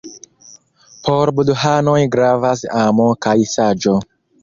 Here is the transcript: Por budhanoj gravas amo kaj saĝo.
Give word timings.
Por 1.09 1.33
budhanoj 1.41 1.99
gravas 2.17 2.67
amo 2.83 3.11
kaj 3.27 3.39
saĝo. 3.57 3.99